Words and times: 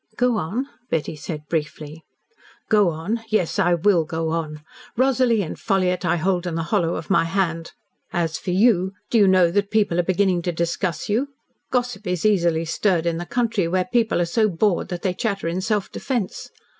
"Go 0.17 0.37
on," 0.37 0.67
Betty 0.89 1.15
said 1.15 1.47
briefly. 1.47 2.03
"Go 2.69 2.89
on! 2.89 3.21
Yes, 3.29 3.59
I 3.59 3.75
will 3.75 4.03
go 4.03 4.29
on. 4.29 4.61
Rosalie 4.97 5.43
and 5.43 5.59
Ffolliott 5.59 6.03
I 6.03 6.15
hold 6.15 6.47
in 6.47 6.55
the 6.55 6.63
hollow 6.63 6.95
of 6.95 7.11
my 7.11 7.25
hand. 7.25 7.73
As 8.11 8.39
for 8.39 8.49
you 8.49 8.93
do 9.11 9.19
you 9.19 9.27
know 9.27 9.51
that 9.51 9.69
people 9.69 9.99
are 9.99 10.01
beginning 10.01 10.41
to 10.41 10.51
discuss 10.51 11.07
you? 11.07 11.27
Gossip 11.69 12.07
is 12.07 12.25
easily 12.25 12.65
stirred 12.65 13.05
in 13.05 13.17
the 13.17 13.27
country, 13.27 13.67
where 13.67 13.85
people 13.85 14.19
are 14.19 14.25
so 14.25 14.49
bored 14.49 14.89
that 14.89 15.03
they 15.03 15.13
chatter 15.13 15.47
in 15.47 15.61
self 15.61 15.91
defence. 15.91 16.49